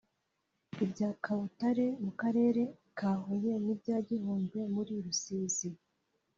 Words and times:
ibya 0.83 1.09
Kabutare 1.23 1.85
mu 2.03 2.11
Karere 2.21 2.63
ka 2.97 3.11
Huye 3.23 3.53
n’ibya 3.65 3.97
Gihundwe 4.09 4.59
muri 4.73 4.93
Rusizi 5.05 5.69